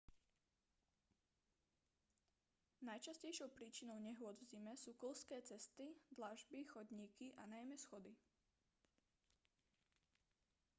najčastejšou 2.89 3.49
príčinou 3.57 3.97
nehôd 4.07 4.33
v 4.41 4.49
zime 4.51 4.73
sú 4.83 4.91
klzké 5.03 5.37
cesty 5.49 5.85
dlažby 6.17 6.59
chodníky 6.73 7.27
a 7.37 7.43
najmä 7.53 7.77
schody 7.83 8.13